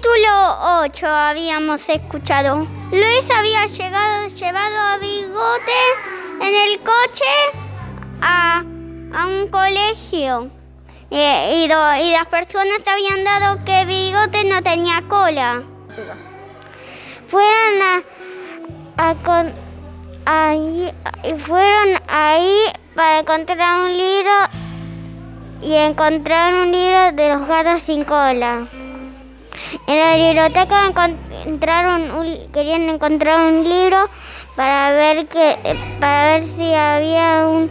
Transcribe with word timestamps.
capítulo 0.00 0.80
8 0.82 1.06
habíamos 1.08 1.88
escuchado. 1.88 2.66
Luis 2.92 3.30
había 3.34 3.66
llegado, 3.66 4.28
llevado 4.28 4.78
a 4.78 4.98
Bigote 4.98 5.72
en 6.42 6.54
el 6.54 6.78
coche 6.80 7.24
a, 8.20 8.58
a 8.58 9.26
un 9.26 9.48
colegio. 9.48 10.50
Y, 11.08 11.16
y 11.18 11.68
do- 11.68 11.94
y 11.96 12.12
las 12.12 12.26
personas 12.26 12.86
habían 12.86 13.24
dado 13.24 13.64
que 13.64 13.86
Bigote 13.86 14.44
no 14.44 14.62
tenía 14.62 15.00
cola. 15.08 15.62
Fueron 17.28 17.82
a, 17.82 19.08
a 19.08 19.14
con- 19.14 19.54
ahí, 20.26 20.92
y 21.24 21.34
fueron 21.38 21.88
ahí 22.08 22.54
para 22.94 23.20
encontrar 23.20 23.80
un 23.82 23.96
libro 23.96 24.32
y 25.62 25.74
encontrar 25.74 26.52
un 26.54 26.70
libro 26.70 27.12
de 27.12 27.28
los 27.30 27.46
gatos 27.48 27.82
sin 27.82 28.04
cola. 28.04 28.66
En 29.86 29.98
la 29.98 30.14
biblioteca 30.16 30.86
encontraron 30.88 32.10
un- 32.12 32.52
querían 32.52 32.82
encontrar 32.88 33.38
un 33.40 33.68
libro 33.68 34.08
para 34.54 34.90
ver 34.92 35.26
que 35.26 35.56
para 36.00 36.38
ver 36.38 36.44
si 36.56 36.72
había 36.74 37.46
un 37.46 37.70